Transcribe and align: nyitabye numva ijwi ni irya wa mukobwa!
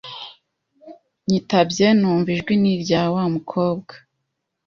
nyitabye 1.27 1.85
numva 1.99 2.29
ijwi 2.35 2.53
ni 2.61 2.69
irya 2.75 3.01
wa 3.13 3.23
mukobwa! 3.33 3.93